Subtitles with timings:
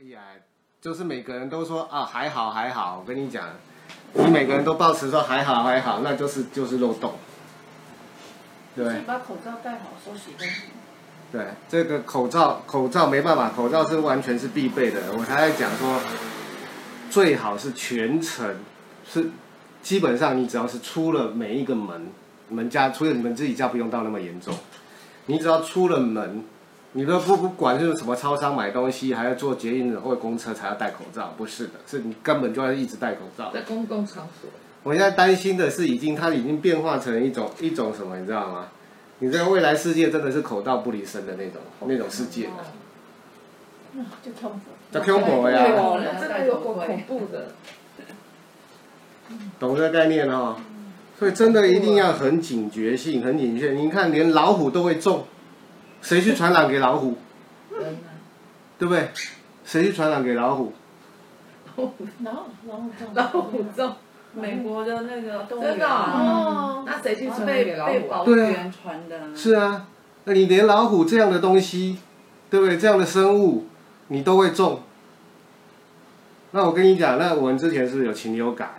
[0.00, 0.18] 哎呀，
[0.80, 3.50] 就是每个人都说啊还好还好，我跟你讲，
[4.14, 7.16] 你每个人都保持说还好还好，那就是就是漏洞，
[8.74, 9.02] 对。
[9.02, 10.70] 把口罩戴好，手洗干净。
[11.30, 15.12] 对，这个口罩口罩没办法，口罩是完全是必备的。
[15.12, 16.00] 我才在讲说，
[17.10, 18.56] 最好是全程
[19.06, 19.28] 是，
[19.82, 22.06] 基本上你只要是出了每一个门，
[22.48, 24.54] 你们家除了你们自己家不用到那么严重，
[25.26, 26.42] 你只要出了门，
[26.92, 33.50] 你都不不管是什么超商买东西，还要坐捷运或者公车才要戴口罩，不是的，是你根本就要一直戴口罩。
[33.52, 34.50] 在公共场所。
[34.82, 38.68] 我现在担心的是，已经它已经变化成一种一种什么，你知道吗？
[39.20, 42.48] 你这个未来世界真的是口罩不离身的那种那种世界。
[43.92, 44.60] 嗯，就恐怖。
[44.92, 45.64] 就恐怖呀！
[46.18, 47.52] 真的有够恐怖的。
[49.60, 50.56] 懂这个概念哦，
[51.16, 53.70] 所以真的一定要很警觉性，很警觉。
[53.70, 55.24] 你看，连老虎都会中，
[56.02, 57.16] 谁去传染给老虎？
[58.78, 59.10] 对不对？
[59.64, 60.72] 谁去传染给老虎？
[61.76, 62.32] 老虎，老
[62.76, 63.92] 虎中，老虎中。
[64.32, 67.92] 美国的那个动物园真的哦，那谁去传给老虎？
[67.92, 69.36] 被保育员传的。
[69.36, 69.88] 是啊，
[70.24, 71.98] 那你连老虎这样的东西，
[72.48, 72.78] 对不对？
[72.78, 73.66] 这样的生物，
[74.06, 74.80] 你都会中。
[76.52, 78.74] 那我跟你讲，那我们之前是有禽流感，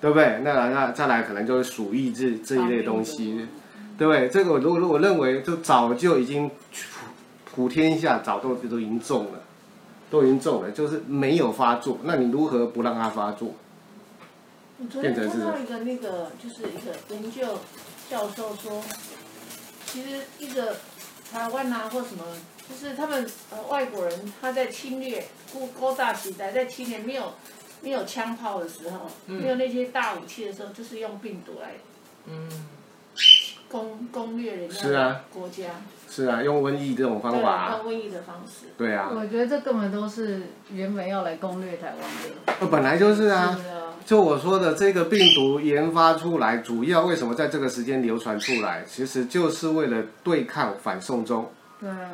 [0.00, 0.40] 对不对？
[0.42, 3.46] 那那再来可能就是鼠疫这这一类东西，
[3.98, 4.28] 对不对？
[4.28, 6.50] 这个我如果我认为就早就已经
[7.54, 9.40] 普天下早都都已经中了，
[10.10, 11.98] 都已经中了，就是没有发作。
[12.04, 13.54] 那你如何不让它发作？
[14.78, 17.58] 我昨天看到一个那个，就是一个研究
[18.10, 18.82] 教授说，
[19.86, 20.76] 其实一个
[21.30, 22.24] 台湾啊或什么，
[22.68, 27.34] 就是他们呃外国人他在侵略古高大时代，在侵略没有
[27.80, 31.74] 没有枪炮的时候，没有那些大武器的时候，就是用病毒来
[32.26, 32.48] 嗯
[33.72, 35.64] 攻攻略人家的国家。
[36.08, 37.76] 是啊，用瘟疫这种方法、啊。
[37.82, 38.66] 用瘟疫的方式。
[38.76, 39.08] 对啊。
[39.10, 42.52] 我觉得这根本都是原本要来攻略台湾的。
[42.60, 43.58] 呃，本来就是啊。
[44.04, 51.50] 就我说的，这个病毒研发出来，主要为什么在这个时间流传出来，其实就是为了对抗反送中。
[51.80, 52.10] 对啊。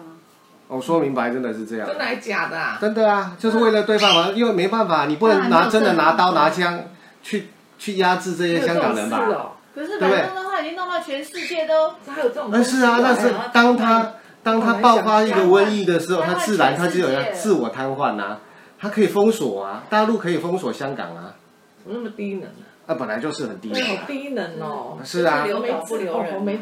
[0.69, 1.87] 我说明白，真的是这样。
[1.87, 2.79] 真的还假的啊？
[2.79, 6.79] 真的啊，就是为了对抗嘛，因为没办法，你不能拿真的拿刀拿枪
[7.23, 7.49] 去
[7.79, 9.53] 去压制这些香港人吧？
[9.75, 11.91] 可是反正的话，已经弄到全世界都。
[12.07, 12.49] 还有这种。
[12.51, 18.41] 那是啊，那是当他当他爆发一个瘟疫的时候，他自然他就有要自我瘫痪啊，
[18.79, 21.35] 他可以封锁啊，大陆可以封锁香港啊。
[21.83, 22.67] 怎么那么低能啊？
[22.87, 23.83] 那本来就是很低能。
[23.83, 24.99] 好低能哦。
[25.05, 25.45] 是啊。
[25.45, 26.61] 留岛不留人。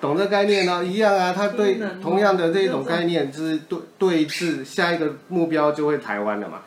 [0.00, 0.84] 懂这概念呢？
[0.84, 6.60] 一样啊，他对同样的这种概念，就是对对峙下一个目标就会台湾了嘛。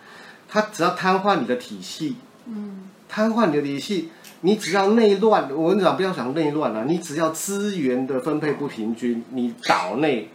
[0.49, 2.15] 他只要瘫痪你的体系，
[2.47, 4.09] 嗯，瘫痪你的体系，
[4.41, 10.29] 你只要内乱，我跟你讲不要想内乱了，你只要资源的分配不平均，你岛内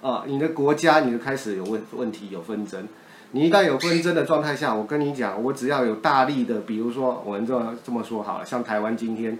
[0.00, 2.86] 啊，你的国家你就开始有问问题有纷争。
[3.32, 9.38] 你一旦有纷争的状态下，我跟你讲，我只要有大力的，比如说我们这这么说好了，像台湾今天。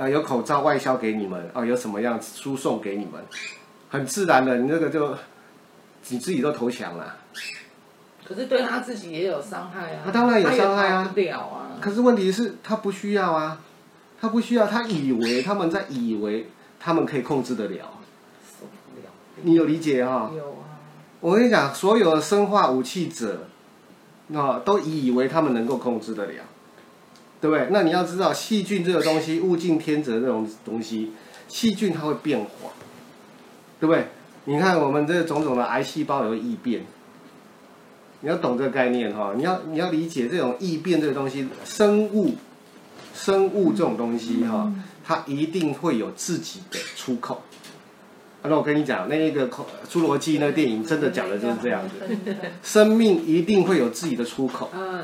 [0.00, 3.20] 呃，有口罩外销给你们，哦，有什么样输送给你们，
[3.88, 5.12] 很自然的，你这个就
[6.06, 7.16] 你自己都投降了。
[8.28, 10.02] 可是对他自己也有伤害啊。
[10.04, 11.10] 他当然有伤害啊。
[11.38, 11.80] 啊。
[11.80, 13.60] 可是问题是，他不需要啊，
[14.20, 17.90] 他不需要，他以为他们在以为他们可以控制得了。
[18.44, 19.10] 受不了。
[19.42, 20.30] 你有理解哈？
[20.36, 20.76] 有啊。
[21.20, 23.48] 我跟你讲，所有的生化武器者，
[24.34, 26.44] 啊，都以为他们能够控制得了。
[27.40, 27.68] 对不对？
[27.70, 31.12] 那你要知道，细菌这个东西，物竞天择这种东西，
[31.46, 32.72] 细菌它会变化，
[33.78, 34.08] 对不对？
[34.46, 36.84] 你看我们这种种的癌细胞也会异变，
[38.20, 42.34] 你要懂这个概念哈，你要你要理解这种异变这个东西，生物，
[43.14, 44.72] 生物这种东西哈，
[45.04, 47.42] 它一定会有自己的出口。
[48.42, 49.48] 那我跟你讲，那一个
[49.90, 54.70] 《侏罗纪》那个电影真的讲的就是这样子，生命一定会有自己的出口。
[54.74, 55.02] 嗯。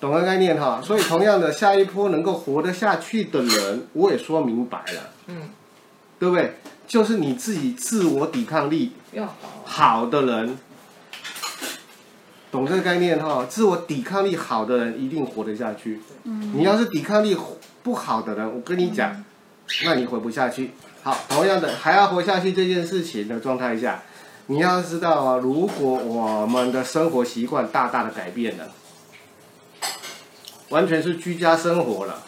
[0.00, 5.48] 懂个概念哈，所以同样的，下一波能够活得下去的人，我也说明白了，嗯，
[6.18, 6.54] 对不对？
[6.88, 9.32] 就是你自己自我抵抗力要
[9.64, 10.58] 好的人，
[12.52, 13.44] 懂这个概念哈？
[13.48, 16.00] 自我抵抗力好的人一定活得下去。
[16.24, 17.36] 嗯，你要是抵抗力
[17.82, 19.24] 不好的人，我跟你讲，
[19.84, 20.72] 那你活不下去。
[21.02, 24.02] 好，同样的，还要活下去这件事情的状态下，
[24.46, 28.68] 你要知道啊，如果我们的生活习惯大大的改变了。
[30.68, 32.22] 完全是居家生活了，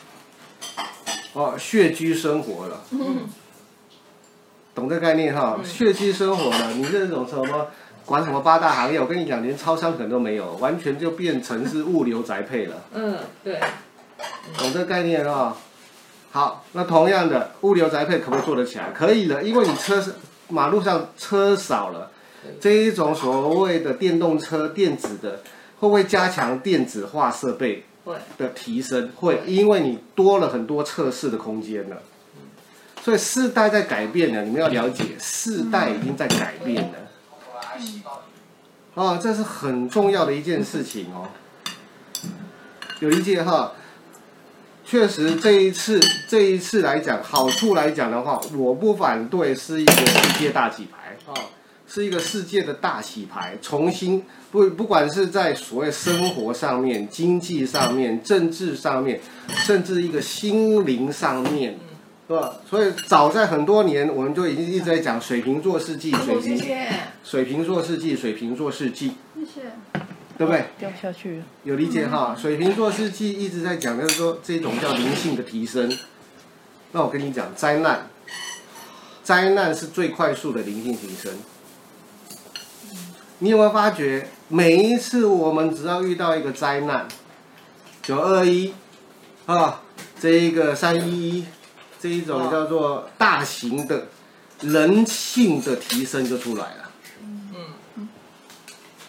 [1.32, 3.20] 哦，穴居生活了，嗯，
[4.74, 5.58] 懂这个概念哈？
[5.64, 7.68] 穴居生活了，你这种什么
[8.06, 9.00] 管什么八大行业？
[9.00, 12.76] 我跟你讲，连超商可能都没有，完全就变成是物流宅配了。
[12.92, 13.58] 嗯，对，
[14.58, 15.56] 懂这个概念哈？
[16.30, 18.90] 好，那同样的物流宅配可不可以做得起来？
[18.92, 20.14] 可以了，因为你车是
[20.48, 22.10] 马路上车少了，
[22.60, 25.40] 这一种所谓的电动车电子的，
[25.78, 27.84] 会不会加强电子化设备
[28.36, 29.10] 的提升？
[29.16, 31.96] 会，因为你多了很多测试的空间了。
[33.02, 36.94] 所以世代在改变了，你们要了解，世代已经在改变了。
[38.94, 41.28] 啊，这是很重要的一件事情哦。
[43.00, 43.72] 有一件哈？
[44.86, 45.98] 确实，这一次
[46.28, 51.32] 这一次来讲，好处来讲的话，我不反对，是一个世界大洗牌啊，
[51.88, 54.22] 是一个世界的大洗牌，重新
[54.52, 61.78] 不不管是在所谓生活上面、经济上面、政治上面，甚至一个心灵上面。
[62.26, 62.56] 是吧？
[62.68, 66.86] 所以早在很多年，我们就已经一直在讲水瓶座世纪，水瓶，
[67.22, 69.12] 水瓶座世纪，水瓶座世纪。
[69.34, 69.60] 谢谢。
[70.36, 70.64] 对不对？
[70.80, 71.42] 掉下去。
[71.62, 72.34] 有理解哈？
[72.36, 75.88] 水瓶座世纪一直在讲，就是说这种叫灵性的提升。
[76.90, 78.08] 那我跟你讲，灾难，
[79.22, 81.32] 灾难是最快速的灵性提升。
[83.38, 87.06] 你有没有发觉，每一次我们只要遇到一个灾难，
[88.02, 88.72] 九二一，
[89.46, 89.82] 啊，
[90.18, 91.44] 这一个三一一。
[92.04, 94.08] 这一种叫做大型的
[94.60, 96.90] 人性的提升就出来了，
[97.96, 98.06] 嗯，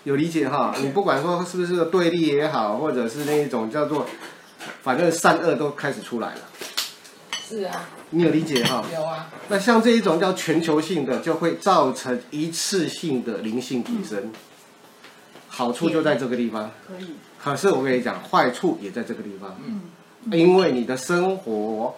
[0.06, 0.74] 有理解哈？
[0.80, 4.06] 你不管说是不是个对立也好，或者是那一种叫做，
[4.82, 6.42] 反正善恶都开始出来了。
[7.46, 7.84] 是啊。
[8.12, 8.82] 你有理解哈？
[8.94, 9.30] 有啊。
[9.50, 14.32] 那像这一种叫全球性的，就会造成一次性的灵性提升，
[15.50, 16.72] 好处就在这个地方。
[16.88, 17.16] 可以。
[17.44, 19.54] 可是我跟你讲，坏处也在这个地方。
[19.66, 19.82] 嗯。
[20.32, 21.94] 因为你的生活。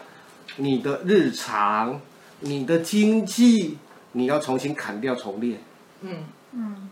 [0.58, 2.00] 你的日常，
[2.42, 3.78] 你的经济，
[4.12, 5.60] 你要重新砍掉重练，
[6.02, 6.90] 嗯嗯，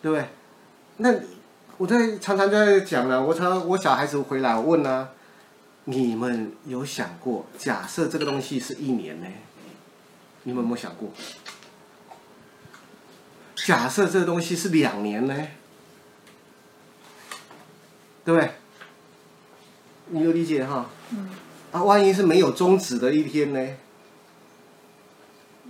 [0.00, 0.28] 对不对？
[0.98, 1.14] 那
[1.78, 5.08] 我在常常在讲了，我常我小孩子回来我问呢、啊，
[5.84, 9.26] 你们有想过，假设这个东西是一年呢？
[10.42, 11.10] 你们有没有想过？
[13.54, 15.34] 假设这个东西是两年呢？
[18.24, 18.50] 对不对？
[20.08, 20.90] 你有理解哈？
[21.10, 21.30] 嗯。
[21.70, 23.68] 啊，万一是没有终止的一天呢？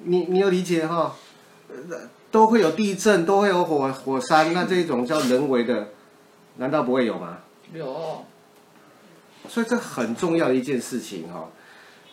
[0.04, 1.16] 你你有理解哈，
[2.30, 5.88] 都会有地震，都会有火火山，那这种叫人为的，
[6.58, 7.38] 难道不会有吗？
[7.74, 8.24] 有。
[9.48, 11.48] 所以这很重要的一件事情哈，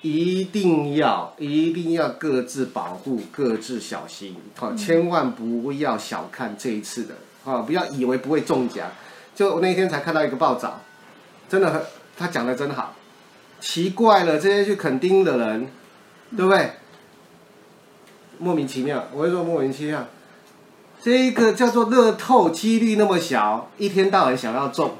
[0.01, 8.89] 一定要一定要各自保护，各自小心，好，千万不要小看这一次的，啊，不要以为不会中奖。
[9.35, 10.81] 就我那天才看到一个报道，
[11.47, 11.81] 真的很，
[12.17, 12.95] 他讲的真好。
[13.65, 15.67] 奇怪了，这些去垦丁的人，
[16.37, 16.73] 对不对？
[18.37, 20.05] 莫名其妙，我会说莫名其妙。
[21.01, 24.93] 这一个叫做乐透，几率那么小，一天到晚想要中。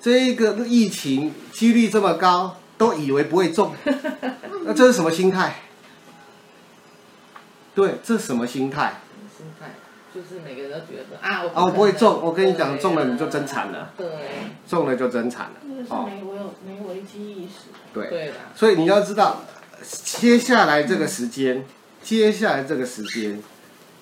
[0.00, 3.74] 这一个疫情几率这么高，都以为不会中，
[4.64, 5.56] 那这是什么心态？
[7.74, 9.00] 对，这是什么心态？
[9.36, 9.74] 心态
[10.14, 13.92] 就是每个人都觉得啊，我哦不会中，我跟你讲，中了你就真惨了。
[13.98, 14.06] 对，
[14.66, 15.84] 中了就真惨了。
[15.90, 16.08] 哦。
[16.66, 17.70] 没危机意识。
[17.92, 19.42] 对，所以你要知道，
[19.82, 21.64] 接下来这个时间，
[22.02, 23.42] 接下来这个时间，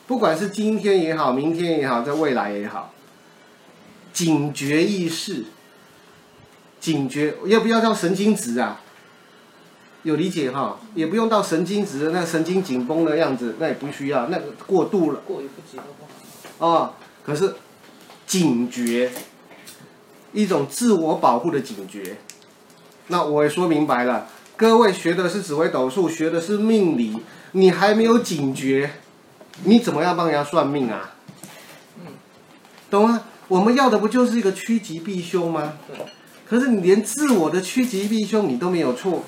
[0.06, 2.92] 不管是今天也好，明天也好，在未来也好，
[4.12, 5.44] 警觉意识，
[6.80, 8.80] 警觉，要不要叫神经质啊？
[10.02, 10.78] 有理解哈？
[10.94, 15.20] 也不用到神经质的那神经紧绷的样子，那也不需要，那个过度了。
[15.26, 16.06] 过犹不及的话。
[16.58, 16.94] 哦，
[17.24, 17.56] 可是
[18.24, 19.10] 警觉，
[20.32, 22.16] 一种自我保护的警觉。
[23.08, 27.22] 那我也说明白了，各位学的是紫微斗数，学的是命理，
[27.52, 28.90] 你还没有警觉，
[29.64, 31.14] 你怎么样帮人家算命啊？
[31.98, 32.12] 嗯，
[32.90, 33.22] 懂吗？
[33.48, 35.74] 我们要的不就是一个趋吉避凶吗？
[36.48, 39.24] 可是你连自我的趋吉避凶你都没有错，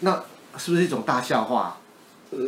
[0.00, 0.22] 那
[0.56, 1.78] 是不是一种大笑话？
[2.30, 2.38] 呃，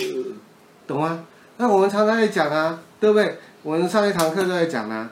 [0.87, 1.25] 懂吗？
[1.57, 3.39] 那我们常常在讲啊，对不对？
[3.63, 5.11] 我们上一堂课都在讲啊，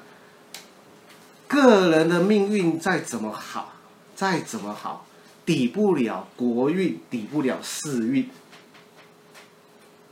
[1.53, 3.69] 个人的命运再怎么好。
[4.15, 5.05] 再怎么好，
[5.45, 8.29] 抵不了国运，抵不了世运。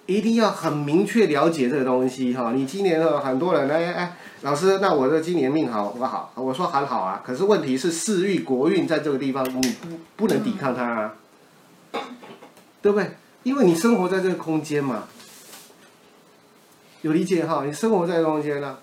[0.07, 2.51] 一定要很明确了解这个东西哈。
[2.53, 6.33] 你今年很多人哎哎，老师，那我这今年命好不好？
[6.35, 7.23] 我说很好啊。
[7.25, 11.15] 可是问题是世运国运在这个地方，你不不能抵抗它啊，
[12.83, 13.13] 对不对？
[13.45, 15.05] 因为你生活在这个空间嘛，
[17.03, 17.65] 有理解哈？
[17.65, 18.79] 你生活在这个空间呢，啊，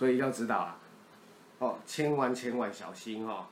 [0.00, 0.78] 所以要知道啊。
[1.58, 3.44] 哦，千万千万小心哦！